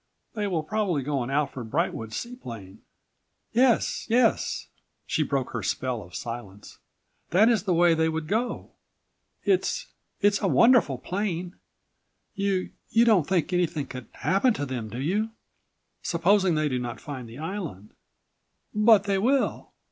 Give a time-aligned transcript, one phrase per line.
[0.33, 2.81] "They will probably go in Alfred Brightwood's seaplane."
[3.53, 4.67] "Yes, yes,"
[5.05, 6.79] she broke her spell of silence.
[7.29, 8.71] "That is the way they would go.
[9.43, 11.55] It's—it's a wonderful plane!
[12.33, 15.29] You—you don't think anything could happen to them, do you?"
[16.01, 17.91] "Supposing they do not find the island?"
[18.73, 19.71] "But they will."